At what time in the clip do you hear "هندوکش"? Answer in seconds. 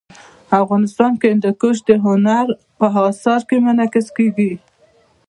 1.33-1.77